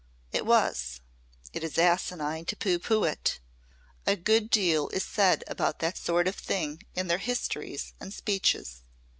It 0.31 0.47
was. 0.47 0.99
It 1.53 1.63
is 1.63 1.77
asinine 1.77 2.45
to 2.45 2.55
pooh 2.55 2.79
pooh 2.79 3.03
it. 3.03 3.39
A 4.07 4.15
good 4.15 4.49
deal 4.49 4.89
is 4.89 5.05
said 5.05 5.43
about 5.45 5.77
that 5.77 5.95
sort 5.95 6.27
of 6.27 6.33
thing 6.37 6.81
in 6.95 7.05
their 7.05 7.19
histories 7.19 7.93
and 7.99 8.11
speeches. 8.11 8.81